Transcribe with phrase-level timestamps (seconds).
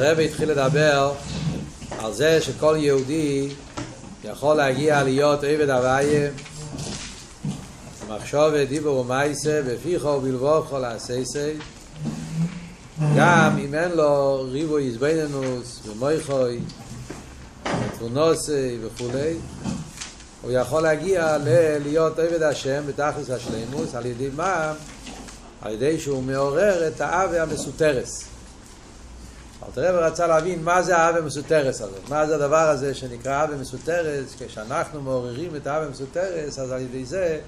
[0.00, 1.12] הרב התחיל לדבר
[1.98, 3.48] על זה שכל יהודי
[4.24, 6.30] יכול להגיע להיות עבד הוויה
[8.08, 11.52] מחשוב דיבור ומייסה בפיחו ובלבוכו לעשייסי
[13.16, 16.60] גם אם אין לו ריבו יזבנינוס ומויכוי
[17.64, 19.34] ותבונוסי וכולי
[20.42, 21.38] הוא יכול להגיע
[21.84, 24.72] להיות עבד השם בתכלס השלימוס על ידי מה?
[25.62, 28.27] על ידי שהוא מעורר את האווה המסותרס
[29.78, 33.56] אלתר רב רצה להבין מה זה האווה המסותרס הזאת, מה זה הדבר הזה שנקרא אווה
[33.56, 37.40] מסותרס, כשאנחנו מעוררים את האווה המסותרס, אז על ידי זה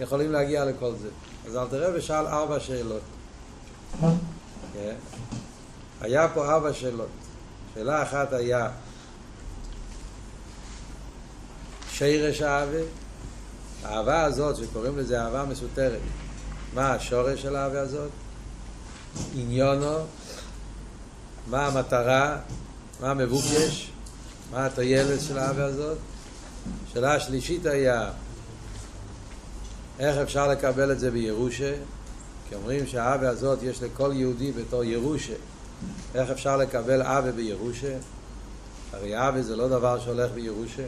[0.00, 1.08] יכולים להגיע לכל זה.
[1.46, 3.00] אז אלתר רב שאל ארבע שאלות.
[4.74, 4.94] כן?
[6.00, 7.08] היה פה ארבע שאלות.
[7.74, 8.68] שאלה אחת היה
[11.90, 12.80] שירש האווה,
[13.84, 16.00] האהבה הזאת שקוראים לזה אהבה מסותרת,
[16.74, 18.10] מה השורש של האהבה הזאת?
[19.34, 19.98] עניונו
[21.46, 22.38] מה המטרה,
[23.00, 23.90] מה המבוקש,
[24.50, 25.98] מה הטיילת של האווה הזאת.
[26.92, 28.10] שאלה השלישית היה,
[29.98, 31.74] איך אפשר לקבל את זה בירושה?
[32.48, 35.34] כי אומרים שהאווה הזאת יש לכל יהודי בתור ירושה.
[36.14, 37.96] איך אפשר לקבל אווה בירושה?
[38.92, 40.86] הרי אווה זה לא דבר שהולך בירושה.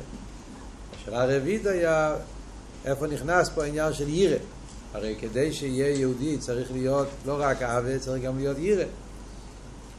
[0.97, 2.15] השאלה הרביעית היה,
[2.85, 4.37] איפה נכנס פה העניין של ירא?
[4.95, 8.85] הרי כדי שיהיה יהודי צריך להיות לא רק אווה, צריך גם להיות ירא.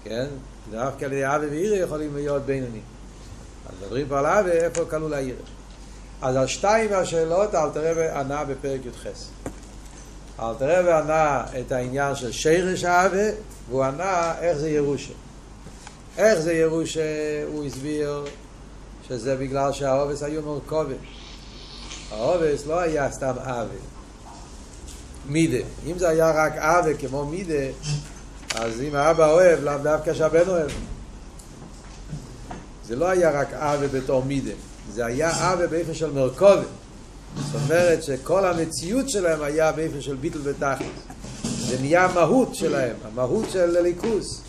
[0.04, 0.26] כן?
[0.72, 2.80] דווקא על ידי אבי ואירי יכולים להיות בינוני.
[3.66, 5.36] אז מדברים פה על אבי, איפה כלול העיר?
[6.22, 9.08] אז על שתיים מהשאלות אלתר רבי ענה בפרק י"ח.
[10.40, 13.30] אלתר רבי ענה את העניין של שירש האבי,
[13.70, 15.14] והוא ענה איך זה ירושה.
[16.18, 18.26] איך זה ירושה, הוא הסביר
[19.08, 20.98] שזה בגלל שהעובס היו מורכבים.
[22.12, 23.78] העובס לא היה סתם אבי.
[25.26, 25.66] מידה.
[25.88, 27.64] אם זה היה רק אבי כמו מידה,
[28.56, 30.72] אז אם האבא אוהב, לאו דווקא שהבן אוהב.
[32.88, 34.52] זה לא היה רק אבא בתור מידה,
[34.94, 36.66] זה היה אבא באיפה של מרכובת.
[37.36, 40.88] זאת אומרת שכל המציאות שלהם היה באיפה של ביטל ותכלס.
[41.44, 44.42] זה נהיה המהות שלהם, המהות של הליכוס.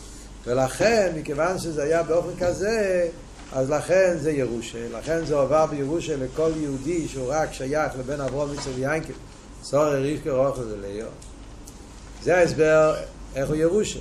[0.47, 3.09] ולכן, מכיוון שזה היה באופן כזה,
[3.53, 4.79] אז לכן זה ירושה.
[4.99, 9.13] לכן זה עובר בירושה לכל יהודי שהוא רק שייך לבן אברהם מצווה ויינקל.
[9.65, 11.07] סורי רבקה רוחו ולאיו.
[12.23, 12.95] זה ההסבר
[13.35, 14.01] איך הוא ירושה.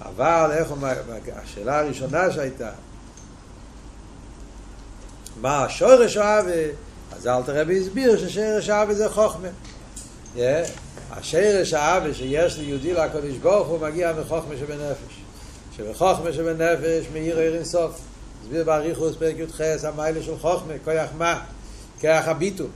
[0.00, 0.78] אבל איך הוא,
[1.42, 2.70] השאלה הראשונה שהייתה,
[5.40, 6.64] מה השורש האווה?
[7.12, 9.48] אז אל תראה והסביר ששרש האווה זה חוכמה.
[10.36, 10.38] Yeah.
[11.10, 15.20] השרש האווה שיש ליהודי לקודש ברוך הוא מגיע מחוכמה שבנפש.
[15.76, 18.00] שבחוכמה שבנפש מאיר עיר אינסוף.
[18.42, 21.40] הסביר באריכוס פרק י"ח המיילה של חוכמה, כוח מה?
[22.00, 22.66] כוח הביטול.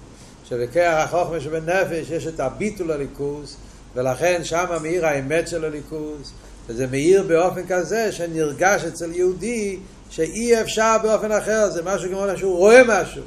[0.48, 3.56] שבכוח החוכמה שבנפש יש את הביטול הליכוס
[3.94, 6.32] ולכן שם מאיר האמת של הליכוז,
[6.66, 9.78] וזה מאיר באופן כזה שנרגש אצל יהודי
[10.10, 13.22] שאי אפשר באופן אחר, זה משהו כמו שהוא רואה משהו.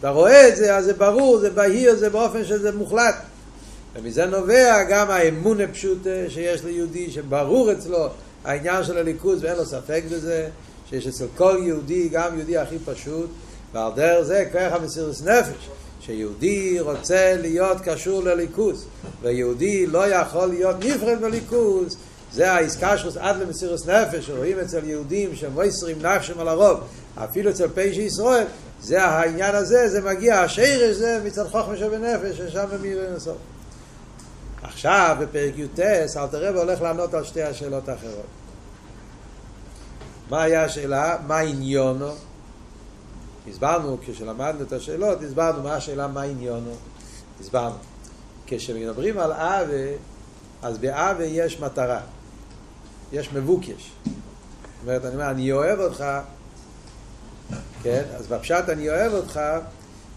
[0.00, 3.14] אתה רואה את זה, אז זה ברור, זה בהיר, זה באופן שזה מוחלט.
[3.94, 8.08] ומזה נובע גם האמון הפשוט שיש ליהודי, שברור אצלו
[8.44, 10.48] העניין של הליכוז ואין לו ספק בזה,
[10.90, 13.30] שיש אצל כל יהודי, גם יהודי הכי פשוט,
[13.72, 15.68] ועל דרך זה כוח המסירות נפש.
[16.08, 18.84] שיהודי רוצה להיות קשור לליכוס,
[19.22, 21.96] ויהודי לא יכול להיות נפרד בליכוס,
[22.32, 26.80] זה העסקה שלו עד למסירוס נפש, רואים אצל יהודים שהם מויסרים נפשם על הרוב,
[27.24, 28.44] אפילו אצל פשע ישראל,
[28.82, 33.36] זה העניין הזה, זה מגיע, השרש זה מצד חוכמה שבנפש, ששם במיר אינסוף.
[34.62, 35.80] עכשיו בפרק י"ט,
[36.16, 38.26] אלתר רב הולך לענות על שתי השאלות האחרות.
[40.30, 41.16] מה היה השאלה?
[41.26, 42.27] מה עניונו?
[43.48, 46.74] הסברנו, כשלמדנו את השאלות, הסברנו מה השאלה, מה עניונו.
[47.40, 47.76] הסברנו.
[48.46, 49.96] כשמדברים על אבה,
[50.62, 52.00] אז באבה יש מטרה.
[53.12, 53.92] יש מבוקש.
[54.04, 54.12] זאת
[54.82, 56.04] אומרת, אני אומר, אני אוהב אותך,
[57.82, 58.02] כן?
[58.16, 59.40] אז בפשט אני אוהב אותך,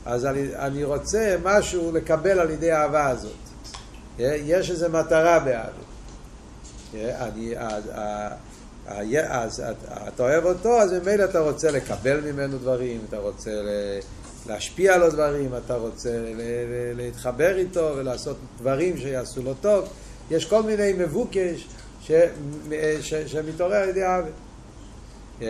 [0.06, 3.32] אז אני, אני רוצה משהו לקבל על ידי האהבה הזאת.
[4.20, 5.92] יש איזו מטרה באהבה.
[6.94, 7.84] אני, אז
[8.88, 13.52] אתה אוהב אותו, אז ממילא אתה רוצה לקבל ממנו דברים, אתה רוצה
[14.48, 16.10] להשפיע על הדברים, אתה רוצה
[16.96, 19.86] להתחבר איתו ולעשות דברים שיעשו לו טוב.
[20.32, 21.68] יש כל מיני מבוקש
[23.28, 24.32] שמתעורר על ידי עוול.
[25.40, 25.44] Yeah.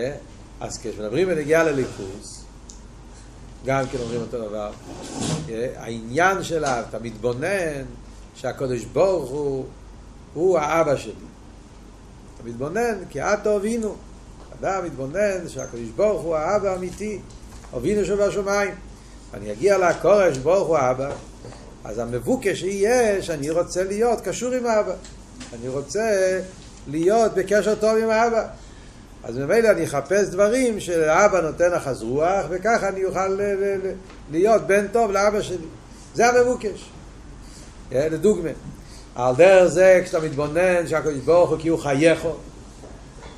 [0.60, 2.44] אז כשמדברים בנגיעה לליכוס,
[3.66, 4.72] גם כן אומרים אותו דבר,
[5.48, 5.52] yeah.
[5.76, 7.84] העניין שלה, אתה מתבונן
[8.36, 9.66] שהקדוש ברוך הוא,
[10.34, 11.14] הוא האבא שלי.
[12.42, 13.96] אתה מתבונן, כי את אבינו.
[14.60, 17.20] אדם מתבונן שהקדוש ברוך הוא האבא האמיתי,
[17.76, 18.74] אבינו שבשמיים.
[19.34, 21.12] אני אגיע לקורש ברוך הוא האבא,
[21.84, 24.94] אז המבוקש יהיה שאני רוצה להיות קשור עם האבא.
[25.54, 26.40] אני רוצה
[26.88, 28.48] להיות בקשר טוב עם האבא.
[29.24, 33.40] אז ממילא אני אחפש דברים שאבא נותן אחז רוח, וככה אני אוכל
[34.32, 35.68] להיות בן טוב לאבא שלי.
[36.16, 36.90] זה המבוקש.
[37.92, 38.50] לדוגמה,
[39.16, 42.28] על דרך זה כשאתה מתבונן שהקדוש ברוך הוא כי הוא חייכו,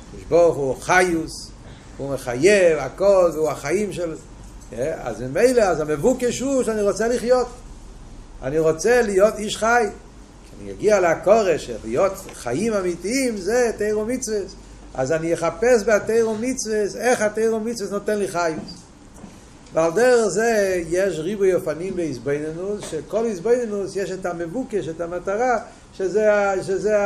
[0.08, 1.50] הקדוש ברוך הוא חיוס,
[1.96, 4.14] הוא מחייב הכל, והוא החיים של...
[4.78, 7.48] אז ממילא, אז המבוקש הוא שאני רוצה לחיות.
[8.42, 9.84] אני רוצה להיות איש חי.
[10.46, 14.38] כשאני אגיע לקורש, להיות חיים אמיתיים, זה תירו מצווה.
[14.94, 18.83] אז אני אחפש בתירו מצווה, איך התירו מצווה נותן לי חיות.
[19.74, 25.58] ועל דרך זה יש ריבוי אופנים באיזבנינוס, שכל איזבנינוס יש את המבוקש, את המטרה,
[25.96, 26.30] שזה,
[26.62, 26.96] שזה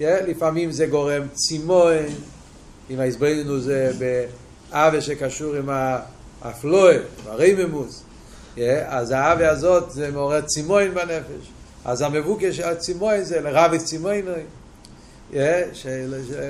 [0.00, 1.92] לפעמים זה גורם צימון,
[2.90, 5.68] אם האיזבנינוס זה באווה שקשור עם
[6.42, 8.02] הפלואה, הרייממוס,
[8.86, 11.50] אז האווה הזאת זה מעורר צימון בנפש,
[11.84, 14.42] אז המבוקש של הצימון זה לרב את צימונוי,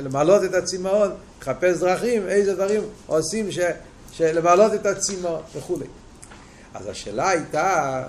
[0.02, 1.10] למעלות את הצימאון,
[1.40, 3.58] לחפש דרכים, איזה דברים עושים ש...
[4.20, 5.86] למעלות את הצימאון וכולי.
[6.74, 8.02] אז השאלה הייתה,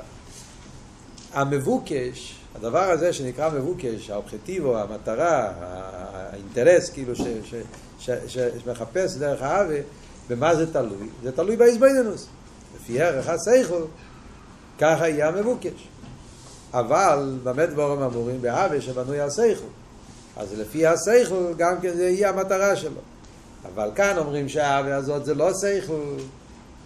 [1.34, 7.56] המבוקש, הדבר הזה שנקרא מבוקש, האובחטיבו, המטרה, האינטרס כאילו ש, ש,
[8.00, 9.80] ש, ש, שמחפש דרך האווה,
[10.30, 11.10] במה זה תלוי?
[11.24, 12.28] זה תלוי באיזבנינוס.
[12.76, 13.80] לפי ערך הסייכו,
[14.80, 15.88] ככה יהיה המבוקש.
[16.74, 18.42] אבל במה דבורם אמורים?
[18.42, 19.66] באווה שבנוי על סייכו.
[20.38, 23.02] אז לפי הסייכו גם כן זה יהיה המטרה שלו.
[23.68, 26.00] אבל כאן אומרים שהאווה הזאת זה לא סייכו.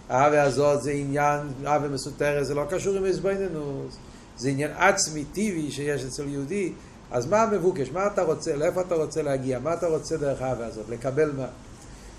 [0.08, 3.96] האווה הזאת זה עניין, אווה מסותרת, זה לא קשור עם איזבנינוס.
[4.36, 6.72] זה עניין עצמי, טבעי, שיש אצל יהודי.
[7.10, 7.90] אז מה המבוקש?
[7.90, 8.56] מה אתה רוצה?
[8.56, 9.58] לאיפה אתה רוצה להגיע?
[9.58, 10.88] מה אתה רוצה דרך האווה הזאת?
[10.88, 11.46] לקבל מה?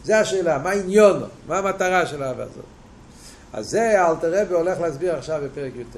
[0.04, 1.24] זה השאלה, מה העניון?
[1.48, 2.66] מה המטרה של האהבה הזאת?
[3.54, 5.98] אז זה אלתר רבי הולך להסביר עכשיו בפרק י"ט.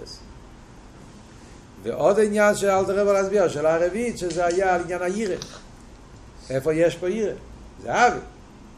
[1.83, 5.35] ועוד עניין שאלתר רבי להסביר, השאלה הרביעית, שזה היה על עניין הירא.
[6.49, 7.33] איפה יש פה ירא?
[7.83, 8.19] זה אבי.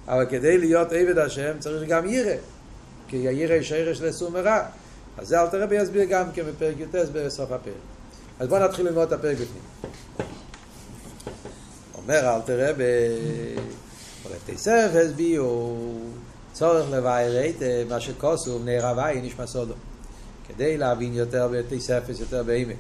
[0.08, 2.36] אבל כדי להיות עבד השם צריך גם ירא.
[3.08, 4.60] כי הירא יש ערש לסום מרע.
[5.18, 7.74] אז זה אלתר רבי יסביר גם כן בפרק י"ט בסוף הפרק.
[8.40, 9.94] אז בואו נתחיל ללמוד את הפרק בפנים.
[11.96, 12.84] אומר אלתר רבי
[14.26, 15.78] ולתסף הסביעו
[16.54, 17.56] צורך לבאר את
[17.90, 19.74] מה שכוסו בני רבי נשמע סודו
[20.48, 22.76] כדי להבין יותר בתספס יותר בעמק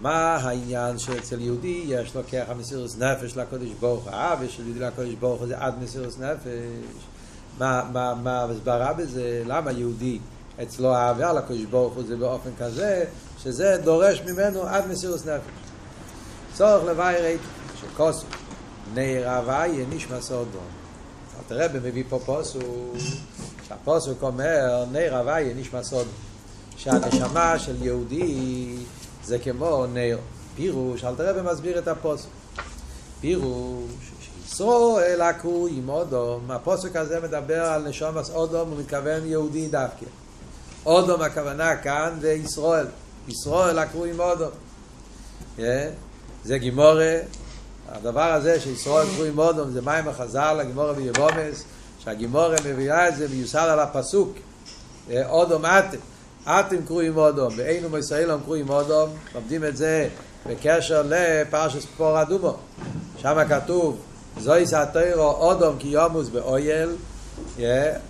[0.00, 5.14] מה העניין שאצל יהודי יש לו ככה מסירוס נפש לקודש ברוך האבא של יהודי לקודש
[5.14, 6.46] ברוך זה עד מסירוס נפש.
[7.58, 9.42] מה, מה, מה הסברה בזה?
[9.46, 10.18] למה יהודי
[10.62, 13.04] אצלו האהבה לקודש ברוך הוא זה באופן כזה
[13.42, 15.50] שזה דורש ממנו עד מסירוס נפש?
[16.54, 17.40] צורך לבאר את
[17.80, 18.26] שכוסו
[18.92, 20.60] בני רבי נשמע סודו
[21.50, 22.62] תראה במביא פה פוסוק,
[23.68, 26.06] שהפוסוק אומר, נר הוויה נשמע סוד,
[26.76, 28.76] שהנשמה של יהודי
[29.24, 30.18] זה כמו נר.
[30.56, 32.30] פירוש, אל תראה ומסביר את הפוסוק.
[33.20, 33.90] פירוש,
[34.20, 40.06] שישראל עקו עם אודום, הפוסק הזה מדבר על נשומס אודום, הוא מתכוון יהודי דווקא.
[40.86, 42.86] אודום הכוונה כאן זה ישראל,
[43.28, 44.50] ישראל עקו עם אודום.
[46.44, 47.16] זה גימורה,
[47.88, 51.64] הדבר הזה שישראל קרויים אודום זה מים החז"ל, הגימורה ביבומס,
[51.98, 54.36] שהגימורה מביאה את זה מיוסד על הפסוק,
[55.12, 55.98] אודום אתם,
[56.46, 60.08] אתם קרויים אודום, ואינו מישראל קרויים אודום, לומדים את זה
[60.46, 62.56] בקשר לפרשת פור אדומו,
[63.18, 64.00] שם כתוב,
[64.38, 66.90] זוהי סתירו אודום כי יומוס באויל,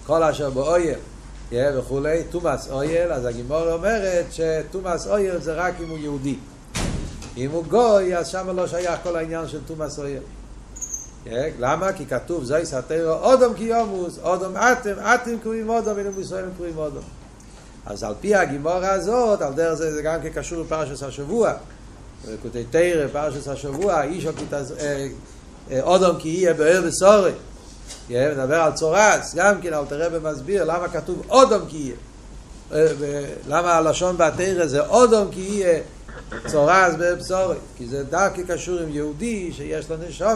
[0.06, 0.98] כל אשר באויל,
[1.52, 6.36] וכולי, תומאס אויל, אז הגימורה אומרת שתומאס אויל זה רק אם הוא יהודי.
[7.36, 10.22] אם הוא גוי, אז שם לא שייך כל העניין של תומא סויר.
[11.58, 11.92] למה?
[11.92, 16.50] כי כתוב זוי סתירו אודום כי יומוס, אודום אתם, אתם קרואים אודום, ואילו בישראל הם
[16.56, 17.19] קרואים אודום.
[17.86, 21.52] אז על פי הגימורה הזאת, על דרך זה, זה גם כקשור לפרשת השבוע,
[22.42, 24.26] קוטי תרא, פרשת השבוע, איש
[25.82, 27.32] אודום כי יהיה באר בסורי.
[28.10, 31.94] מדבר על צורס, גם כן אל תראה במסביר למה כתוב אודום כי יהיה.
[33.48, 35.80] למה הלשון בתרא זה אודום כי יהיה
[36.46, 40.34] צורז בבשורי, כי זה דווקא קשור עם יהודי שיש לו נשומה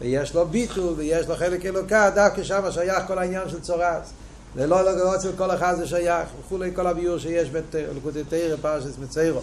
[0.00, 4.12] ויש לו ביטול ויש לו חלק אלוקה, דווקא שם שייך כל העניין של צורז.
[4.54, 8.98] זה לא לא אצל כל אחד זה שייך, וכולי כל הביור שיש בלקוטי תרא, פרשס
[8.98, 9.40] מציירו.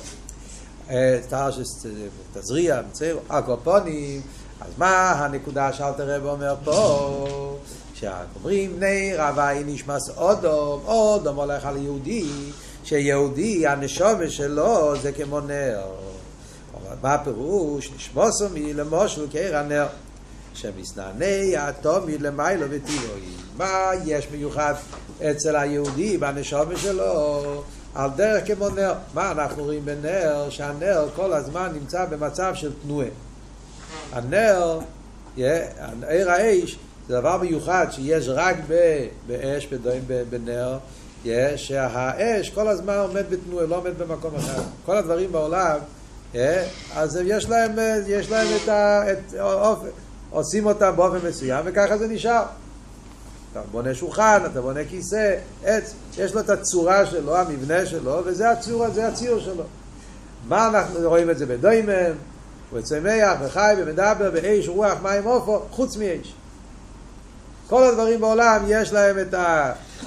[1.30, 1.86] פרשס
[2.34, 4.22] תזריע, מציירו, הקופונים,
[4.62, 7.58] אז מה הנקודה שאלת הרב אומר פה?
[7.94, 12.26] שאומרים בני רבי נשמס אודום, אודום הולך על יהודי
[12.84, 15.82] שיהודי, הנשומה שלו זה כמו נר.
[17.02, 17.92] מה הפירוש?
[17.96, 19.88] נשמוסו מי למושל קר הנר.
[20.54, 23.47] שמסנעני התומי למיילו וטבעוי.
[23.58, 24.74] מה יש מיוחד
[25.32, 27.64] אצל היהודי בנשומה שלו?
[27.96, 28.94] על דרך כמו נר.
[29.14, 30.50] מה אנחנו רואים בנר?
[30.50, 33.08] שהנר כל הזמן נמצא במצב של תנועה.
[34.12, 34.80] הנר,
[36.08, 38.56] עיר האש, זה דבר מיוחד שיש רק
[39.28, 39.68] באש,
[40.30, 40.78] בנר,
[41.26, 44.62] יש שהאש כל הזמן עומד בתנועה, לא עומד במקום אחר.
[44.86, 45.78] כל הדברים בעולם,
[46.96, 47.72] אז יש להם,
[48.08, 49.12] יש להם את ה...
[49.12, 49.34] את,
[50.30, 52.44] עושים אותם באופן מסוים וככה זה נשאר.
[53.60, 58.50] אתה בונה שולחן, אתה בונה כיסא, עץ, יש לו את הצורה שלו, המבנה שלו, וזה
[58.50, 59.64] הצורה, זה הציור שלו.
[60.48, 62.14] מה אנחנו רואים את זה בדוימם,
[62.74, 66.34] וצמח, וחי, ומדבר, באש, רוח, מים, עופו, חוץ מאש.
[67.70, 69.34] כל הדברים בעולם יש להם את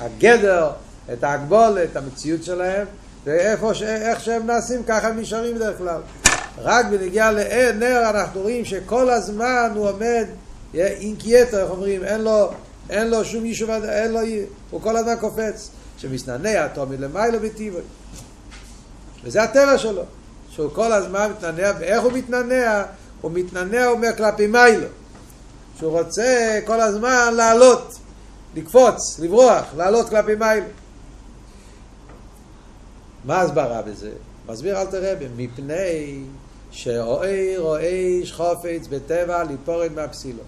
[0.00, 0.71] הגדר,
[1.12, 2.87] את ההגבול, את המציאות שלהם,
[3.25, 3.83] ואיפה, ש...
[3.83, 6.00] איך שהם נעשים ככה הם נשארים בדרך כלל.
[6.59, 10.25] רק בנגיעה לנר אנחנו רואים שכל הזמן הוא עומד
[10.75, 12.52] אינקייטר, איך אומרים, אין לו,
[12.90, 14.20] אין לו שום יישוב, אין לו,
[14.70, 17.80] הוא כל הזמן קופץ, שמסננע תומד למיילו בטיבוי.
[19.25, 20.02] וזה הטבע שלו,
[20.50, 22.82] שהוא כל הזמן מתננע, ואיך הוא מתננע?
[23.20, 24.87] הוא מתננע, הוא אומר כלפי מיילו.
[25.78, 27.99] שהוא רוצה כל הזמן לעלות,
[28.54, 30.66] לקפוץ, לברוח, לעלות כלפי מיילו.
[33.25, 34.11] מה ההסברה בזה?
[34.49, 36.23] מסביר אל תראה, מפני
[36.70, 40.42] שרואי רואי חופץ בטבע ליפורד מהפסילו.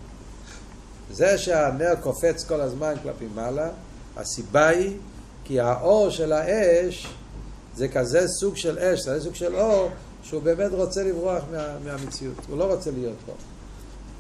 [1.13, 3.69] זה שהנר קופץ כל הזמן כלפי מעלה,
[4.17, 4.97] הסיבה היא
[5.45, 7.07] כי האור של האש
[7.77, 9.91] זה כזה סוג של אש, זה סוג של אור
[10.23, 13.33] שהוא באמת רוצה לברוח מה, מהמציאות, הוא לא רוצה להיות פה.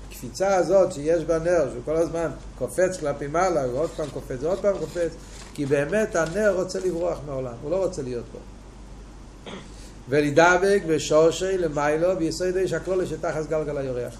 [0.08, 4.78] הקפיצה הזאת שיש בנר, שהוא כל הזמן קופץ כלפי מעלה, ועוד פעם קופץ ועוד פעם
[4.78, 5.12] קופץ,
[5.54, 8.38] כי באמת הנר רוצה לברוח מהעולם, הוא לא רוצה להיות פה.
[10.08, 14.16] ולדבק בשורשי למיילו ביסוד איש הכלולה שתחת גלגל היורח.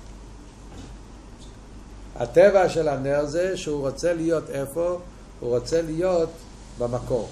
[2.17, 4.99] הטבע של הנר זה שהוא רוצה להיות איפה?
[5.41, 6.31] הוא רוצה להיות
[6.79, 7.29] במקור.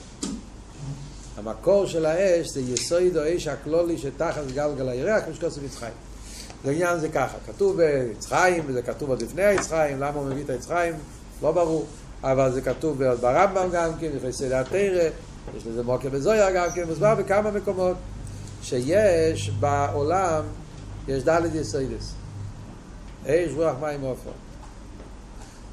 [1.37, 5.95] המקור של האש זה יסוד או איש הכלולי שתחת גלגל הירח, כמו שכוסף יצחיים.
[6.65, 10.51] זה עניין זה ככה, כתוב ביצחיים, וזה כתוב עוד לפני היצחיים, למה הוא מביא את
[10.51, 10.95] היצחיים?
[11.43, 11.87] לא ברור,
[12.23, 15.09] אבל זה כתוב ברמב"ם גם כן, לפני סדר התרא,
[15.57, 17.97] יש לזה מוקר בזויה גם כן, מוסבר בכמה מקומות.
[18.63, 20.43] שיש בעולם,
[21.09, 22.13] יש דלת יסוידס.
[23.27, 24.31] אש, רוח, מים, עופר.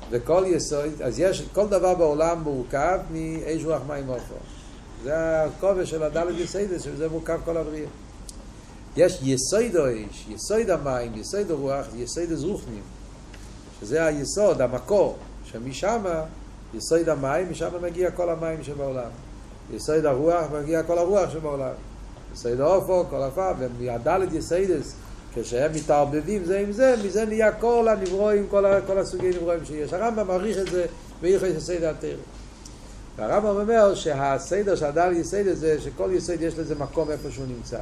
[0.09, 4.35] וכל יסוד, אז יש, כל דבר בעולם מורכב מאש, רוח, מים, עופר.
[5.03, 7.87] זה הכובע של הדלת יסוידס, שזה מורכב כל הבריאה.
[8.97, 12.83] יש יסוד האש, יסוד המים, יסוד הרוח, יסוד הזרוחנים,
[13.79, 16.03] שזה היסוד, המקור, שמשם,
[16.73, 19.09] יסוד המים, משם מגיע כל המים שבעולם.
[19.73, 21.73] יסוד הרוח, מגיע כל הרוח שבעולם.
[22.33, 24.93] יסייד אופו, כל עפר, ומהדלת יסיידס,
[25.41, 29.94] כשהם מתערבבים זה עם זה, מזה נהיה כל הנברואים, כל, כל הסוגי נברואים שיש.
[29.94, 30.86] הרמב"ם מעריך את זה
[31.22, 32.10] בהלכות יסייד התרא.
[33.17, 37.79] והרמב"ם אומר שהסדר של הדלת יסיידס זה שכל יסייד יש לזה מקום איפה שהוא נמצא.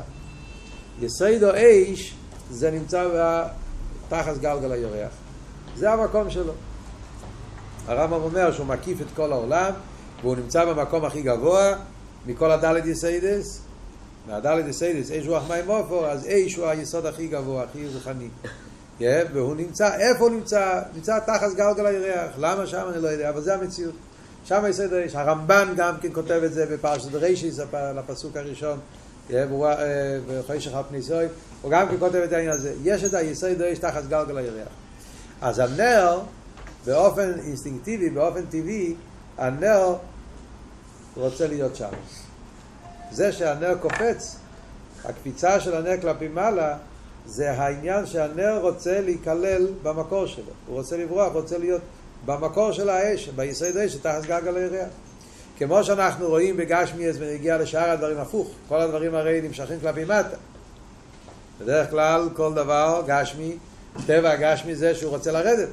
[1.02, 2.16] יסייד האש
[2.52, 3.04] זה נמצא
[4.10, 5.12] תחת גלגל הירח.
[5.76, 6.54] זה המקום שלו.
[7.88, 9.74] הרמב"ם אומר שהוא מקיף את כל העולם
[10.22, 11.76] והוא נמצא במקום הכי גבוה
[12.26, 13.65] מכל הדלת יסיידס
[14.28, 18.30] מהדלת יסיידס, אש רוח מים עופר, אז אש הוא היסוד הכי גבוה, הכי רוחני.
[19.34, 20.82] והוא נמצא, איפה הוא נמצא?
[20.96, 22.32] נמצא תחת גלגל הירח.
[22.38, 23.94] למה שם אני לא יודע, אבל זה המציאות.
[24.46, 25.16] שם יסוד האש.
[25.16, 28.80] הרמב"ן גם כן כותב את זה בפרשת בראשית, לפסוק הראשון,
[30.28, 31.26] וחשך על פני סוי,
[31.62, 32.74] הוא גם כן כותב את העניין הזה.
[32.84, 34.68] יש את היסוד האש תחת גלגל הירח.
[35.42, 36.20] אז הנר,
[36.86, 38.96] באופן אינסטינקטיבי, באופן טבעי,
[39.38, 39.96] הנר
[41.16, 41.90] רוצה להיות שם.
[43.12, 44.36] זה שהנר קופץ,
[45.06, 46.78] הקפיצה של הנר כלפי מעלה,
[47.26, 50.52] זה העניין שהנר רוצה להיכלל במקור שלו.
[50.68, 51.82] הוא רוצה לברוח, רוצה להיות
[52.26, 54.90] במקור של האש, ביסוד האש, תחת גלגל הירח.
[55.58, 60.38] כמו שאנחנו רואים בגשמיאס ונגיע לשאר הדברים הפוך, כל הדברים הרי נמשכים כלפי מטה.
[61.62, 63.58] בדרך כלל כל דבר גשמי,
[64.06, 65.70] טבע הגשמי זה שהוא רוצה לרדת.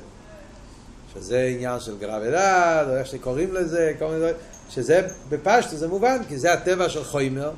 [1.15, 4.35] שזה עניין של ודעת, או איך שקוראים לזה, כל מיני דברים.
[4.71, 7.51] שזה בפשטו זה מובן, כי זה הטבע של חוימר,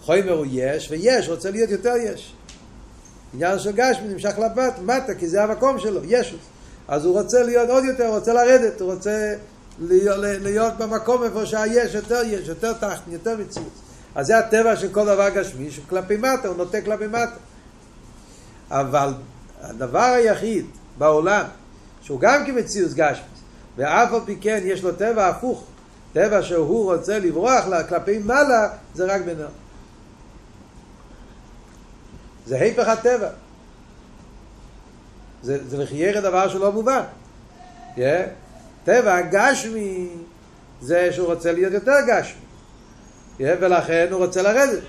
[0.00, 2.34] חוימר הוא יש, ויש רוצה להיות יותר יש.
[3.34, 6.40] עניין של גשמי נמשך לבת, מטה, כי זה המקום שלו, ישוס.
[6.88, 9.34] אז הוא רוצה להיות עוד יותר, הוא רוצה לרדת, הוא רוצה
[9.80, 13.68] להיות, להיות במקום איפה שהיש יותר יש, יותר תחת, יותר מציאות.
[14.14, 17.36] אז זה הטבע של כל דבר גשמי, שהוא כלפי מטה, הוא נוטה כלפי מטה.
[18.70, 19.12] אבל
[19.60, 20.66] הדבר היחיד
[20.98, 21.44] בעולם,
[22.02, 23.24] שהוא גם כמציאות גשמי,
[23.76, 25.64] ואף על פי כן יש לו טבע הפוך,
[26.14, 29.48] טבע שהוא רוצה לברוח כלפי מעלה, זה רק בנר.
[32.46, 33.28] זה היפך הטבע.
[35.42, 37.02] זה, זה לחייך דבר שלא מובן.
[37.96, 38.00] Yeah.
[38.84, 40.08] טבע גשמי
[40.80, 42.40] זה שהוא רוצה להיות יותר גשמי.
[43.38, 44.82] Yeah, ולכן הוא רוצה לרדת.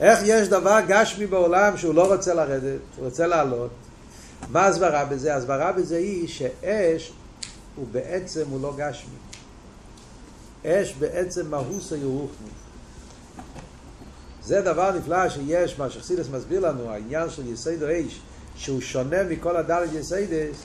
[0.00, 3.70] איך יש דבר גשמי בעולם שהוא לא רוצה לרדת, הוא רוצה לעלות?
[4.48, 5.34] מה הסברה בזה?
[5.34, 7.12] הסברה בזה היא שאש
[7.76, 9.27] הוא בעצם הוא לא גשמי.
[10.66, 12.48] אש בעצם מהוס הירוחני.
[14.42, 18.20] זה דבר נפלא שיש, מה שחסידס מסביר לנו, העניין של יסיידו אש,
[18.56, 20.56] שהוא שונה מכל הדלת יסיידס,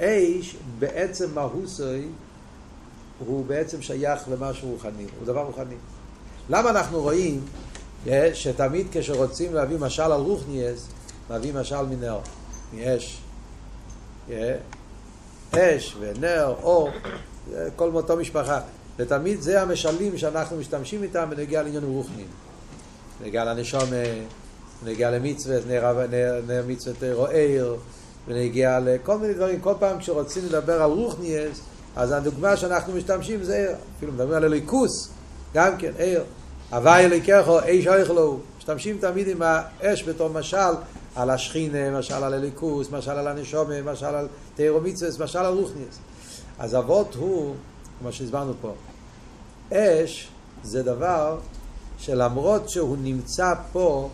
[0.00, 2.08] אש בעצם מהוסוי
[3.18, 5.74] הוא בעצם שייך למשהו רוחני, הוא דבר רוחני.
[6.50, 7.40] למה אנחנו רואים
[8.06, 10.88] אה, שתמיד כשרוצים להביא משל על רוחניאס,
[11.30, 12.18] מביא משל מנר,
[12.74, 13.20] מאש.
[14.30, 14.56] אה,
[15.52, 16.90] אש ונר, אור,
[17.76, 18.60] כל מאותו משפחה.
[18.98, 22.26] ותמיד זה המשלים שאנחנו משתמשים איתם בנגיע לעניינים רוחניים.
[23.20, 23.84] בנגיע לנשום,
[24.84, 25.56] בנגיע למצווה,
[26.46, 27.76] נר, מצווה או עיר,
[28.28, 29.60] בנגיע לכל מיני דברים.
[29.60, 31.60] כל פעם כשרוצים לדבר על רוחניאס,
[31.96, 33.76] אז הדוגמה שאנחנו משתמשים זה עיר.
[33.96, 35.08] אפילו מדברים על אליקוס,
[35.54, 36.24] גם כן, עיר.
[36.70, 38.38] הוואי אליקחו, איש אויכלו.
[38.58, 40.56] משתמשים תמיד עם האש בתור משל
[41.14, 45.98] על השכינה, משל על אליקוס, משל על הנשומה, משל על תירו מצווה, משל על רוחניאס.
[46.58, 47.54] אז אבות הוא,
[47.98, 48.74] כמו שהסברנו פה,
[49.72, 50.28] אש
[50.62, 51.38] זה דבר
[51.98, 54.08] שלמרות שהוא נמצא פה,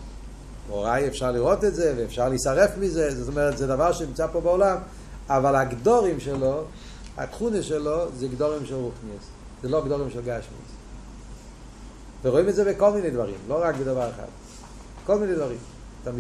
[0.71, 4.77] אולי אפשר לראות את זה ואפשר להישרף מזה, זאת אומרת זה דבר שנמצא פה בעולם,
[5.29, 6.65] אבל הגדורים שלו,
[7.17, 9.25] התכונה שלו זה גדורים של רוחניאס,
[9.63, 10.75] זה לא גדורים של גשמיס.
[12.25, 14.27] ורואים את זה בכל מיני דברים, לא רק בדבר אחד,
[15.07, 15.59] כל מיני דברים.
[16.03, 16.11] אתה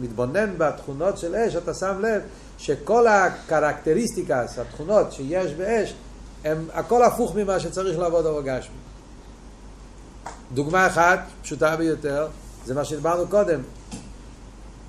[0.00, 2.22] מתבונן בתכונות של אש, אתה שם לב
[2.58, 5.94] שכל הקרקטריסטיקה, התכונות שיש באש,
[6.44, 8.76] הם הכל הפוך ממה שצריך לעבוד עבור גשמי.
[10.52, 12.28] דוגמה אחת, פשוטה ביותר,
[12.64, 13.60] זה מה שדיברנו קודם.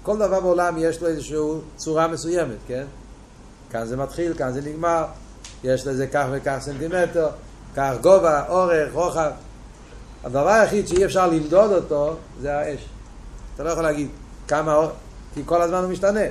[0.04, 1.38] כל דבר בעולם יש לו איזושהי
[1.76, 2.86] צורה מסוימת, כן?
[3.72, 5.06] כאן זה מתחיל, כאן זה נגמר,
[5.64, 7.28] יש לזה כך וכך סנטימטר,
[7.76, 9.32] כך גובה, אורך, רוחב.
[10.24, 12.86] הדבר היחיד שאי אפשר למדוד אותו זה האש.
[13.56, 14.10] אתה לא יכול להגיד
[14.48, 14.88] כמה,
[15.34, 16.26] כי כל הזמן הוא משתנה.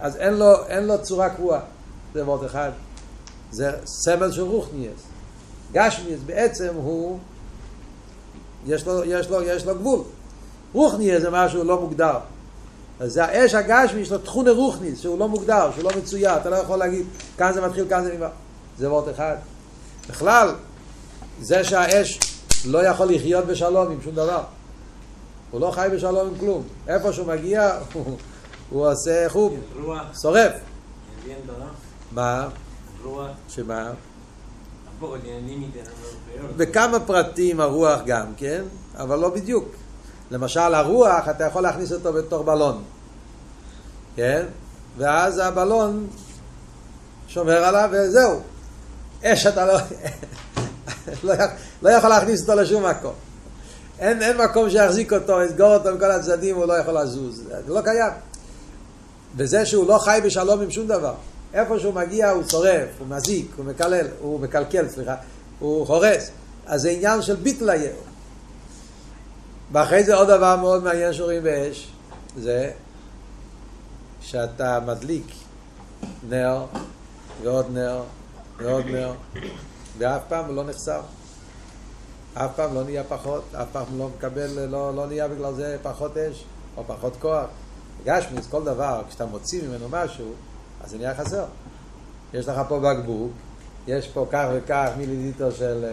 [0.00, 1.60] אז אין לו, אין לו צורה קבועה.
[2.14, 2.70] זה וורט אחד.
[3.52, 5.00] זה סמל של רוחניאס.
[5.72, 7.18] גשמיאס בעצם הוא,
[8.66, 10.00] יש לו, יש לו, יש לו גבול.
[10.72, 12.18] רוחניאס זה משהו לא מוגדר.
[13.00, 16.50] אז זה האש הגשמי, יש לו תכונה רוחניס, שהוא לא מוגדר, שהוא לא מצויר, אתה
[16.50, 17.06] לא יכול להגיד,
[17.38, 18.28] כאן זה מתחיל, כאן זה נגמר.
[18.78, 19.36] זה וורט אחד.
[20.08, 20.54] בכלל,
[21.40, 22.18] זה שהאש
[22.64, 24.42] לא יכול לחיות בשלום עם שום דבר.
[25.50, 26.62] הוא לא חי בשלום עם כלום.
[26.88, 28.16] איפה שהוא מגיע, הוא,
[28.70, 29.56] הוא עושה חום,
[30.22, 30.52] שורף.
[32.12, 32.48] מה?
[33.48, 33.90] שמה?
[36.56, 38.62] בכמה פרטים הרוח גם, כן?
[38.96, 39.68] אבל לא בדיוק.
[40.30, 42.82] למשל הרוח, אתה יכול להכניס אותו בתור בלון,
[44.16, 44.46] כן?
[44.98, 46.06] ואז הבלון
[47.28, 48.40] שומר עליו וזהו.
[49.24, 49.78] אש אתה לא...
[51.24, 51.34] לא,
[51.82, 53.14] לא יכול להכניס אותו לשום מקום.
[53.98, 57.42] אין, אין מקום שיחזיק אותו, יסגור אותו מכל הצדדים, הוא לא יכול לזוז.
[57.66, 58.12] זה לא קיים.
[59.36, 61.14] וזה שהוא לא חי בשלום עם שום דבר.
[61.54, 65.14] איפה שהוא מגיע הוא שורף, הוא מזיק, הוא מקלל, הוא מקלקל, סליחה,
[65.58, 66.30] הוא הורס.
[66.66, 67.98] אז זה עניין של ביטל היהו.
[69.72, 71.92] ואחרי זה עוד דבר מאוד מעניין שרואים באש,
[72.36, 72.70] זה
[74.20, 75.26] שאתה מדליק
[76.28, 76.64] נר
[77.42, 78.02] ועוד נר
[78.58, 79.12] ועוד נר,
[79.98, 81.00] ואף פעם לא נחסר.
[82.34, 86.16] אף פעם לא נהיה פחות, אף פעם לא מקבל, לא, לא נהיה בגלל זה פחות
[86.16, 86.44] אש
[86.76, 87.46] או פחות כוח.
[88.04, 90.32] גשמיס, כל דבר, כשאתה מוציא ממנו משהו,
[90.84, 91.44] אז זה נהיה חסר.
[92.34, 93.32] יש לך פה בקבוק,
[93.86, 95.84] יש פה כך וכך מיליליטר של,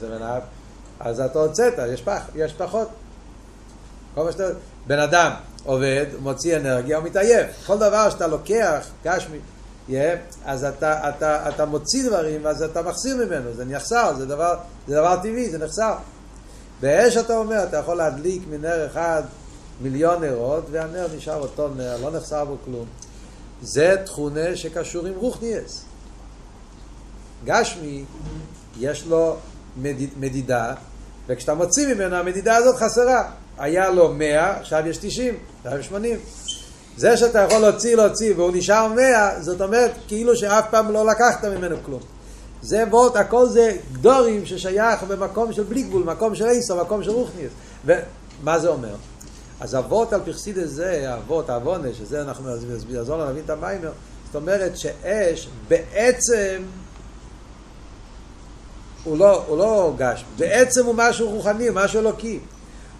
[0.00, 0.22] של
[1.00, 2.88] אז אתה הוצאת, יש, פח, יש פחות.
[4.14, 4.44] כל מה שאתה...
[4.86, 5.32] בן אדם
[5.64, 7.46] עובד, מוציא אנרגיה, הוא מתעייף.
[7.66, 9.38] כל דבר שאתה לוקח, גשמי,
[9.88, 9.92] yeah,
[10.44, 14.54] אז אתה, אתה, אתה מוציא דברים, אז אתה מחסיר ממנו, זה נחסר, זה דבר,
[14.88, 15.94] זה דבר טבעי, זה נחסר.
[16.80, 19.22] באש אתה אומר, אתה יכול להדליק מנר אחד
[19.80, 22.86] מיליון נרות, והנר נשאר אותו נר, לא נחסר בו כלום.
[23.62, 25.84] זה תכונה שקשור עם רוחניאס.
[27.44, 28.04] גשמי,
[28.80, 29.36] יש לו
[29.76, 30.74] מדיד, מדידה,
[31.26, 33.30] וכשאתה מוציא ממנו, המדידה הזאת חסרה.
[33.58, 36.18] היה לו 100, עכשיו יש 90, עכשיו יש 80.
[36.96, 41.44] זה שאתה יכול להוציא, להוציא, והוא נשאר 100, זאת אומרת כאילו שאף פעם לא לקחת
[41.44, 42.00] ממנו כלום.
[42.62, 47.10] זה וורט, הכל זה גדורים ששייך במקום של בלי גבול, מקום של איסו, מקום של
[47.10, 47.52] רוחניאס.
[47.84, 48.94] ומה זה אומר?
[49.60, 52.44] אז אבות על פרסידס זה, אבות, אבונה, שזה אנחנו
[52.88, 53.90] נעזור לנו להבין את המיימר,
[54.26, 56.62] זאת אומרת שאש בעצם
[59.04, 62.40] הוא לא, הוא לא גש, בעצם הוא משהו רוחני, משהו אלוקי.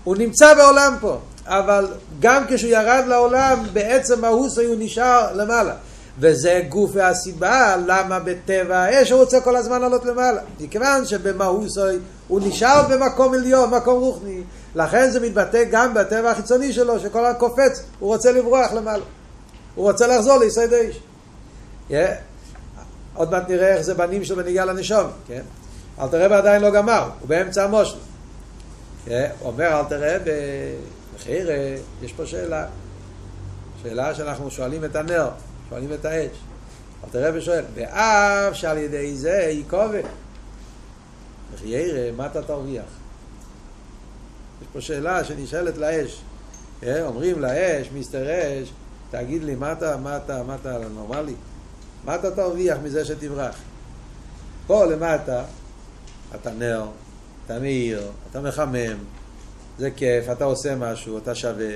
[0.05, 1.87] הוא נמצא בעולם פה, אבל
[2.21, 5.75] גם כשהוא ירד לעולם, בעצם מהוסוי הוא נשאר למעלה.
[6.19, 10.41] וזה גוף והסיבה למה בטבע האש הוא רוצה כל הזמן לעלות למעלה.
[10.61, 11.99] מכיוון שבמהוסוי
[12.31, 14.43] הוא נשאר במקום עליון, מקום רוחני.
[14.75, 19.05] לכן זה מתבטא גם בטבע החיצוני שלו, שכל הזמן קופץ, הוא רוצה לברוח למעלה.
[19.75, 21.01] הוא רוצה לחזור ליסוד האש.
[21.91, 21.95] Yeah.
[23.15, 25.43] עוד מעט נראה איך זה בנים שלו בניגיע לנשום, כן?
[26.01, 27.97] אלתר רבי עדיין לא גמר, הוא באמצע המושל.
[29.05, 29.31] כן?
[29.43, 30.31] אומר אלתר רבי,
[31.15, 31.51] מחיר,
[32.03, 32.67] יש פה שאלה.
[33.83, 35.29] שאלה שאנחנו שואלים את הנר,
[35.69, 36.31] שואלים את האש.
[37.05, 39.53] אלתר רבי שואל, ואף שעל ידי זה
[41.55, 41.65] יקובה.
[41.65, 42.85] מחיירה, מה אתה תרוויח?
[44.63, 46.23] יש פה שאלה שנשאלת לאש.
[46.81, 47.03] כן?
[47.07, 48.73] אומרים לאש, מיסטר אש,
[49.11, 51.35] תגיד לי, מה אתה, מה אתה, מה אתה נורמלי?
[52.05, 53.57] מה אתה תרוויח מזה שתברח?
[54.67, 55.45] פה למטה,
[56.35, 56.87] אתה נר,
[57.47, 58.99] אתה מאיר, אתה מחמם,
[59.79, 61.75] זה כיף, אתה עושה משהו, אתה שווה,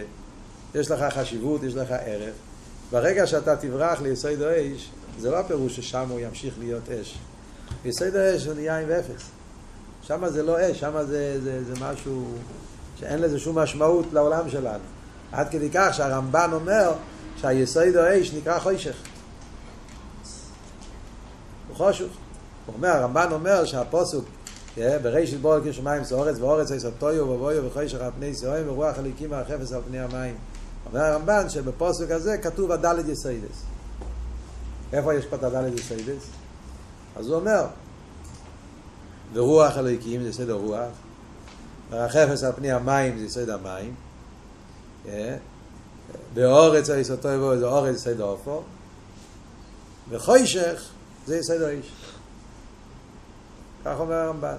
[0.75, 2.35] יש לך חשיבות, יש לך ערך.
[2.91, 7.19] ברגע שאתה תברח ליסוד האש, זה לא הפירוש ששם הוא ימשיך להיות אש.
[7.85, 9.31] יסוד האש הוא נהיה עם ואפס.
[10.07, 12.25] שם זה לא אש, שם זה, זה, זה משהו
[12.97, 14.85] שאין לזה שום משמעות לעולם שלנו.
[15.33, 16.93] עד כדי כך שהרמב"ן אומר
[17.37, 18.97] שהיסוד האש נקרא חוישך.
[21.69, 22.07] הוא חושך.
[22.67, 24.25] הוא אומר, הרמב"ן אומר שהפוסוק
[24.77, 29.31] בראשית בורא אלוקים שמיים סאורץ ואורץ איסו טויו ובויו וחוישך על פני ישראל ורוח הליקים
[29.31, 30.37] מהחפץ על פני המים.
[30.87, 33.63] אומר הרמב"ן שבפוסק הזה כתוב הדלת יסיידס.
[34.93, 36.23] איפה יש פה את הדלת יסיידס?
[37.17, 37.67] אז הוא אומר,
[39.35, 40.91] ורוח הליקים זה סדר רוח,
[41.91, 43.95] והחפץ על פני המים זה סדר המים,
[46.35, 48.63] באורץ איסו טויו זה אורץ סדר אופו,
[50.11, 50.91] וחוישך
[51.27, 51.93] זה יסדר איש.
[53.85, 54.57] כך אומר הרמב"ן.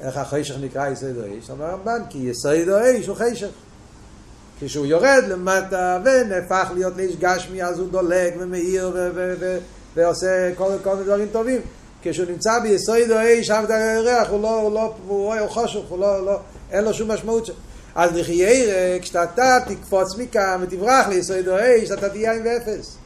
[0.00, 1.50] איך החשך נקרא יסוד האש?
[1.50, 3.48] אומר הרמב"ן, כי יסוד האש הוא חשך.
[4.60, 8.96] כשהוא יורד למטה ונהפך להיות לאיש גשמי, אז הוא דולק ומאיר
[9.96, 11.60] ועושה כל מיני דברים טובים.
[12.02, 15.98] כשהוא נמצא ביסוד האש, שם אתה ירח, הוא לא, הוא לא, הוא, הוא חושך, הוא
[15.98, 16.38] לא, לא,
[16.70, 17.52] אין לו שום משמעות שם.
[17.94, 22.96] אז לחיירה, כשאתה תקפוץ מכאן ותברח ליסוד האש, אתה תהיה עם ואפס.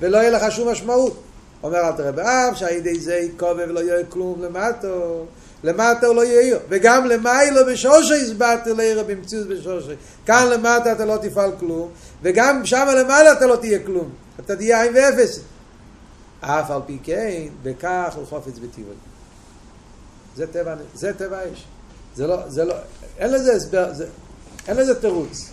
[0.00, 1.22] ולא יהיה לך שום משמעות.
[1.62, 5.26] אומר אל תראה באב, שעל ידי זה יקובב ולא יהיה כלום למטו,
[5.64, 9.92] למטה הוא לא יאיר, וגם למיילו בשושי הסברתי לעיר במציאות בשושי,
[10.26, 11.88] כאן למטה אתה לא תפעל כלום,
[12.22, 15.40] וגם שם למעלה אתה לא תהיה כלום, אתה תהיה עין ואפס.
[16.40, 18.94] אף על פי כן, בכך הוא חופץ בטבעי.
[20.36, 21.64] זה טבע, זה טבע האש.
[22.16, 22.74] זה לא, זה לא,
[23.18, 24.06] אין לזה הסבר, זה,
[24.68, 25.50] אין לזה תירוץ.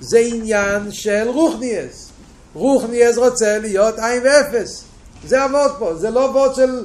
[0.00, 2.10] זה עניין של רוחניאס.
[2.54, 4.84] רוחניאס רוצה להיות עין ואפס.
[5.26, 6.84] זה הוורד פה, זה לא וורד של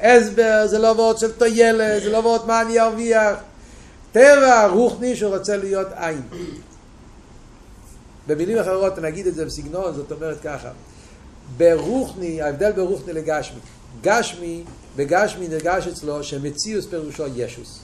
[0.00, 3.36] הסבר, זה לא וורד של טיילת, זה לא וורד מה אני ארוויח.
[4.12, 6.22] טבע רוחני שרוצה להיות עין.
[8.26, 10.70] במילים אחרות נגיד את זה בסגנון, זאת אומרת ככה.
[11.56, 13.60] ברוחני, ההבדל ברוחני לגשמי.
[14.02, 14.64] גשמי,
[14.96, 17.78] בגשמי נרגש אצלו שמציאוס פירושו ישוס.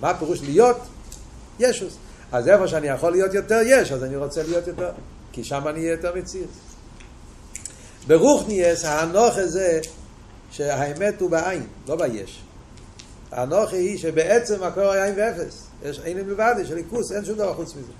[0.00, 0.76] מה פירוש להיות?
[1.60, 1.96] ישוס.
[2.32, 4.90] אז איפה שאני יכול להיות יותר יש, אז אני רוצה להיות יותר,
[5.32, 6.50] כי שם אני אהיה יותר מציאוס.
[8.06, 9.80] ברוכניאס האנוכה זה
[10.50, 12.40] שהאמת הוא בעין, לא ביש.
[13.32, 15.62] האנוכה היא שבעצם הכל היה עין ואפס.
[15.84, 17.92] יש עין מלבד, יש ליכוס, אין שום דבר חוץ מזה.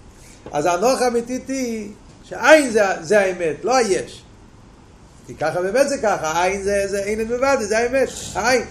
[0.52, 1.92] אז האנוכה האמיתית היא
[2.24, 4.22] שעין זה, זה האמת, לא היש.
[5.26, 8.64] כי ככה באמת זה ככה, העין זה, זה עין מלבד, זה האמת, העין.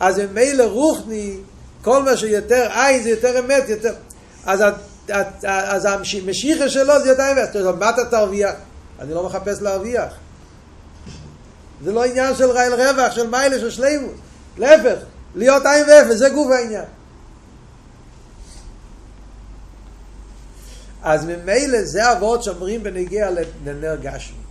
[0.00, 1.36] אז ממילא רוחני,
[1.82, 3.94] כל מה שיותר עין זה יותר אמת, יותר...
[4.46, 4.62] אז,
[5.44, 7.76] אז המשיכה שלו זה יותר אמת.
[7.78, 8.54] מה אתה תרוויח?
[9.00, 10.12] אני לא מחפש להרוויח.
[11.84, 14.12] זה לא עניין של רייל רווח, של מיילה, של שלימוס.
[14.58, 14.98] להפך,
[15.34, 16.84] להיות עין ואפס, זה גוף העניין.
[21.02, 23.30] אז ממילא זה אבות שאומרים בנגיע
[23.64, 24.47] לנר גשמי.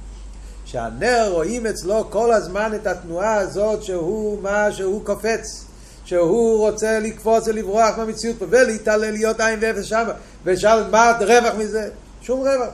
[0.67, 5.65] שהנר רואים אצלו כל הזמן את התנועה הזאת שהוא מה שהוא קופץ.
[6.05, 10.05] שהוא רוצה לקפוץ ולברוח מהמציאות ולהתעלל להיות עין ואפס שם
[10.43, 11.89] ושאל מה רווח מזה?
[12.21, 12.69] שום רווח.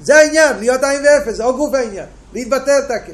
[0.00, 3.12] זה העניין, להיות עין ואפס, זה או גוף העניין, להתבטא את הכי.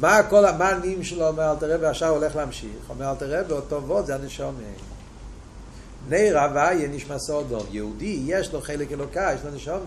[0.00, 4.06] מה כל המאנים שלו אומר אלתר רבי עכשיו הולך להמשיך אומר אלתר רבי אותו ווד
[4.06, 4.54] זה הנשום
[6.08, 9.80] בני רבה יהיה נשמע סודום יהודי יש לו חלק אלוקה יש לו נשום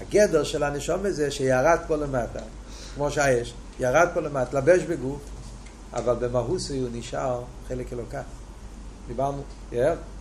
[0.00, 2.40] הגדר של הנשום זה שירד פה למטה
[2.94, 5.20] כמו שהאש ירד פה למטה לבש בגוף
[5.92, 8.22] אבל במהוסי הוא נשאר חלק אלוקה.
[9.08, 9.76] דיברנו yeah,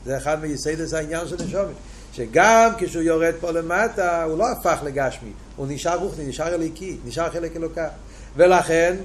[0.06, 1.66] זה אחד מיסיידס העניין של נשום
[2.14, 7.32] שגם כשהוא יורד פה למטה הוא לא הפך לגשמי הוא נשאר רוחני נשאר אליקי נשאר
[7.32, 7.88] חלק אלוקה.
[8.36, 8.96] ולכן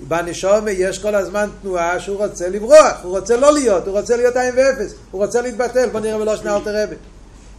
[0.00, 4.36] בנשומה יש כל הזמן תנועה שהוא רוצה לברוח, הוא רוצה לא להיות, הוא רוצה להיות
[4.36, 6.94] עין ואפס, הוא רוצה להתבטל, בוא נראה ולא שני אלתר רבי.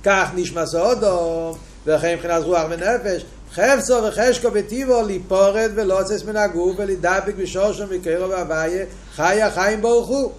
[0.04, 1.56] כך נשמע סודו,
[1.86, 8.30] ולכן מבחינת רוח ונפש, חפצו וחשקו בטיבו ליפורד ולא צס מן הגוף ולדבק בשושו מקרו
[8.30, 10.32] והוויה, חיה חיים ברוך הוא.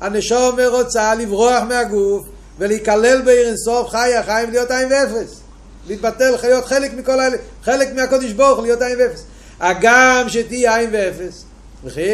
[0.00, 2.26] הנשומה רוצה לברוח מהגוף
[2.58, 5.40] ולהיכלל בעיר אינסוף חיה חיים להיות עין ואפס.
[5.86, 9.24] להתבטל, להיות חלק מכל האלה, חלק מהקודש ברוך להיות עין ואפס.
[9.60, 11.44] הגם שתהיה עין ואפס.
[11.84, 12.10] וכי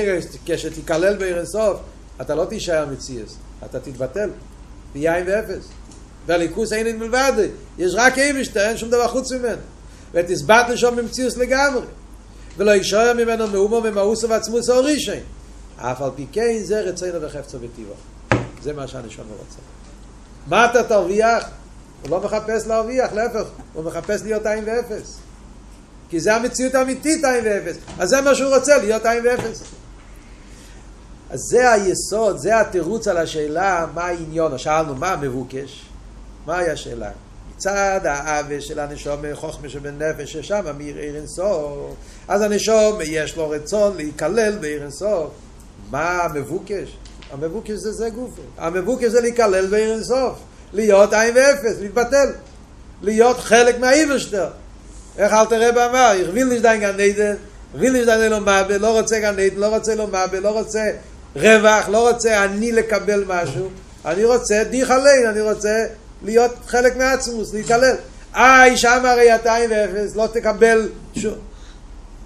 [0.47, 1.77] כשתיכלל בעיר אינסוף,
[2.21, 4.31] אתה לא תישאר מציאס, אתה תתבטל,
[4.93, 5.69] תהיה עין ואפס.
[6.29, 7.33] והליכוס אין אין מלבד,
[7.79, 9.62] יש רק איבשטר, אין שום דבר חוץ ממנו.
[10.12, 11.87] ותסבט לשם במציאוס לגמרי.
[12.57, 15.19] ולא יישאר ממנו מאומו ומאוסו ועצמוס או רישן.
[15.77, 17.93] אף על פי כן זה רצינו וחפצו וטיבו.
[18.62, 19.59] זה מה שהנשום רוצה.
[20.47, 21.45] מה אתה תרוויח?
[22.03, 25.19] הוא לא מחפש להרוויח, להפך, הוא מחפש להיות עין ואפס.
[26.11, 27.77] כי זה המציאות האמיתית עין ואפס.
[27.99, 29.62] אז זה מה שהוא רוצה, להיות עין ואפס.
[31.31, 34.59] אז זה היסוד, זה התירוץ על השאלה מה העניון.
[34.59, 35.88] שאלנו מה המבוקש?
[36.49, 37.11] מה היה השאלה?
[37.57, 41.95] מצד האווה של הנשום חוכמה שבן נפש ששם מאיר עיר אינסוף.
[42.29, 45.31] אז הנשום יש לו רצון להיכלל בעיר אינסוף.
[45.91, 46.97] מה המבוקש?
[47.31, 48.31] המבוקש זה זה גוף.
[48.59, 50.39] המבוקש זה להיכלל בעיר אינסוף.
[50.73, 52.33] להיות עין ואפס, להתבטל.
[53.03, 54.49] להיות חלק מהאיברשטר.
[55.19, 57.35] איך אל תראה באמר, יחביל נשדיין גן נדן
[57.75, 60.91] ויל נשדיין לא מבל, לא רוצה גן נדן, לא רוצה לא מבל, לא רוצה
[61.37, 63.69] רווח, לא רוצה אני לקבל משהו.
[64.05, 65.87] אני רוצה דיח עליין, אני רוצה
[66.23, 67.97] להיות חלק מעצמוס, להתעלל.
[68.35, 71.35] איי, שם הרי אתה עם אפס, לא תקבל שום.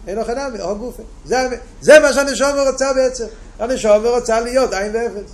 [0.07, 1.03] אין לך נמי, או גופה.
[1.25, 1.49] זה,
[1.81, 3.25] זה מה שהנשום רוצה בעצם.
[3.59, 5.31] הנשום רוצה להיות עין ואפס.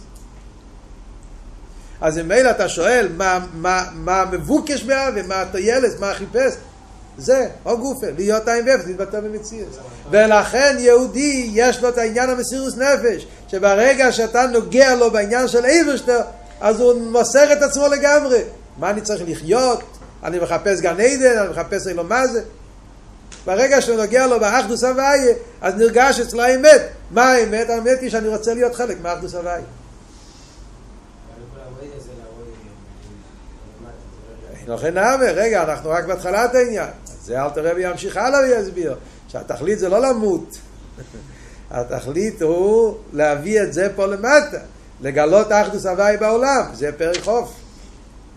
[2.01, 4.85] אז אם מילא אתה שואל מה, מה, מה מבוקש
[5.27, 6.55] מה הטיילס, מה חיפש,
[7.19, 9.79] זה, או גופה, להיות עין ואפס, להתבטא במציאות.
[10.11, 16.21] ולכן יהודי יש לו את העניין המסירוס נפש, שברגע שאתה נוגע לו בעניין של איברשטר,
[16.61, 18.43] אז הוא מוסר את עצמו לגמרי.
[18.79, 19.81] מה אני צריך לחיות?
[20.25, 22.43] אני מחפש גן עדן, אני מחפש אילו מה זה?
[23.47, 26.83] ברגע שהוא נוגע לו באחדוס הוויה, אז נרגש אצלו האמת.
[27.11, 27.71] מה האמת?
[27.71, 29.61] האמת היא שאני רוצה להיות חלק מאחדוס הוויה.
[34.69, 36.89] לכן נאמר, רגע, אנחנו רק בהתחלת העניין.
[37.23, 38.97] זה אל תראה וימשיך הלאה ויסביר.
[39.29, 40.59] שהתכלית זה לא למות.
[41.71, 44.59] התכלית הוא להביא את זה פה למטה.
[45.01, 47.53] לגלות אחדוס הוואי בעולם, זה פרק חוף.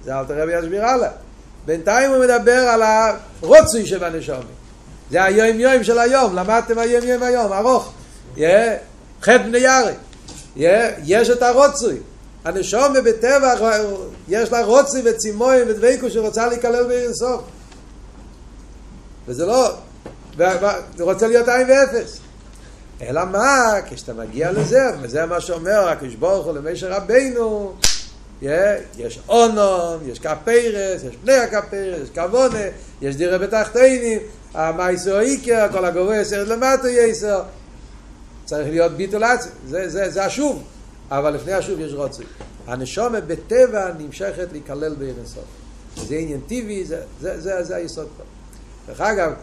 [0.03, 1.09] זה אל תראה ויסביר הלאה.
[1.65, 4.61] בינתיים הוא מדבר על הרוצוי שבנשומים.
[5.11, 7.93] זה היום יום של היום, למדתם היום יום היום, ארוך.
[9.21, 9.93] חטא בני ירי.
[11.05, 11.97] יש את הרוצוי.
[12.45, 13.53] הנשום בטבע,
[14.27, 17.41] יש לה רוצי וצימוי ודבקו שרוצה להיכלל באינסוף.
[19.27, 19.73] וזה לא,
[20.99, 22.19] רוצה להיות עין ואפס.
[23.01, 27.73] אלא מה, כשאתה מגיע לזה, וזה מה שאומר הקדוש ברוך הוא למשה רבינו,
[28.41, 32.59] יש אונון, יש כפירס, יש בני הכפירס, יש כבונה,
[33.01, 34.19] יש דירה בתחתינים,
[34.53, 37.41] המייסר איקר, כל הגורא יסר למטה יסר,
[38.45, 40.63] צריך להיות ביטול עצמי, זה, זה, זה השוב,
[41.11, 42.23] אבל לפני השוב יש רוצי.
[42.67, 45.43] הנשומה בטבע נמשכת להיכלל בעיר הסוף.
[45.95, 48.23] זה עניין טבעי, זה, זה, זה, זה היסוד פה.
[48.87, 49.33] דרך אגב,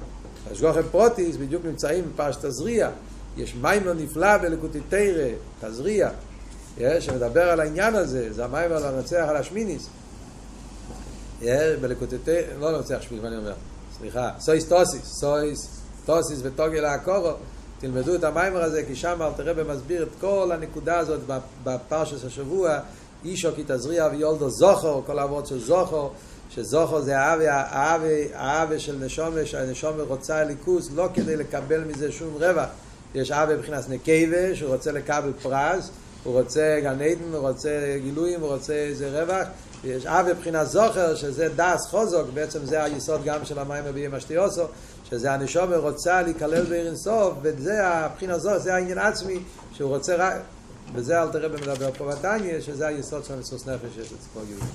[0.52, 2.90] השגוחם פרוטיס בדיוק נמצאים בפרשת תזריע,
[3.38, 5.28] יש מיימר נפלא בלקוטי תרא,
[5.60, 6.10] תזריע,
[7.00, 9.88] שמדבר על העניין הזה, זה המיימר על הנצח על השמיניס.
[11.80, 13.54] בלקוטי תרא, לא לנצח שמיניס, מה אני אומר?
[13.98, 15.68] סליחה, סויס טוסיס, סויס
[16.06, 17.30] טוסיס וטוגל הקורו,
[17.80, 21.20] תלמדו את המיימר הזה, כי שם אל תראה במסביר את כל הנקודה הזאת
[21.64, 22.78] בפרשת השבוע,
[23.24, 26.08] אישו כי תזריע ויולדו זוכר, כל העבוד של זוכר,
[26.50, 32.68] שזוכר זה האווה של נשומה, שהנשומה רוצה ליכוס לא כדי לקבל מזה שום רווח.
[33.14, 35.90] יש אבא מבחינת נקבה, שהוא רוצה לקבל פרס,
[36.24, 39.48] הוא רוצה גן עדן, הוא רוצה גילויים, הוא רוצה איזה רווח,
[39.82, 44.64] ויש אבא מבחינת זוכר, שזה דס חוזוק, בעצם זה היסוד גם של המים הביאים אשתיוסו,
[45.10, 49.38] שזה הנשום רוצה להיכלל בעיר אינסוף, וזה הבחינה זו, זה העניין עצמי,
[49.72, 50.34] שהוא רוצה רק,
[50.94, 54.66] וזה אל תראה במדבר פה בתניא, שזה היסוד של המסוס נפש שיש לצפור יהודי.